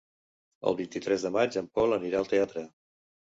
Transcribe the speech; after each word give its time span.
El 0.71 0.77
vint-i-tres 0.79 1.25
de 1.27 1.31
maig 1.35 1.59
en 1.61 1.67
Pol 1.81 1.97
anirà 1.99 2.23
al 2.23 2.31
teatre. 2.33 2.65